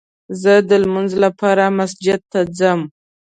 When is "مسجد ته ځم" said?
1.79-2.79